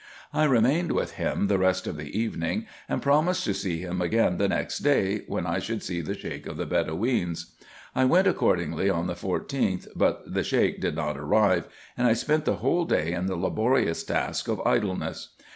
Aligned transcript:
I 0.33 0.45
re 0.45 0.57
mained 0.57 0.93
with 0.93 1.11
him 1.11 1.45
the 1.45 1.59
rest 1.59 1.85
of 1.85 1.95
the 1.95 2.09
evening, 2.19 2.65
and 2.89 3.03
promised 3.03 3.43
to 3.45 3.53
see 3.53 3.81
him 3.81 4.01
again 4.01 4.37
the 4.37 4.47
next 4.47 4.79
day, 4.79 5.21
when 5.27 5.45
I 5.45 5.59
should 5.59 5.83
see 5.83 6.01
the 6.01 6.15
Sheik 6.17 6.47
of 6.47 6.57
the 6.57 6.65
Bedoweens. 6.65 7.51
I 7.93 8.05
went 8.05 8.25
accordingly 8.27 8.89
on 8.89 9.05
the 9.05 9.13
14th, 9.13 9.89
but 9.95 10.33
the 10.33 10.43
Sheik 10.43 10.81
did 10.81 10.95
not 10.95 11.17
arrive, 11.19 11.67
and 11.95 12.07
I 12.07 12.13
spent 12.13 12.45
the 12.45 12.55
whole 12.55 12.85
day 12.85 13.11
in 13.11 13.27
the 13.27 13.35
laborious 13.35 14.03
task 14.03 14.47
of 14.47 14.59
idleness. 14.65 15.35